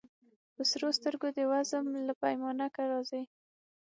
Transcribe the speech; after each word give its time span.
په 0.55 0.61
سرو 0.69 0.89
سترګو 0.97 1.27
دي 1.35 1.43
وزم 1.51 1.85
له 2.07 2.13
پیمانه 2.21 2.67
که 2.75 2.81
راځې 2.91 3.21